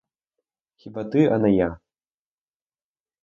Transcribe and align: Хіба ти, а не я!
Хіба 0.75 1.03
ти, 1.03 1.25
а 1.27 1.37
не 1.37 1.51
я! 1.55 1.79